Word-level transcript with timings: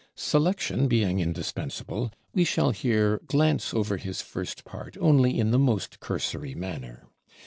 Selection 0.15 0.87
being 0.87 1.19
indispensable, 1.19 2.11
we 2.33 2.43
shall 2.43 2.71
here 2.71 3.21
glance 3.27 3.71
over 3.71 3.97
his 3.97 4.19
First 4.19 4.65
Part 4.65 4.97
only 4.99 5.37
in 5.39 5.51
the 5.51 5.59
most 5.59 5.99
cursory 5.99 6.55
manner. 6.55 7.03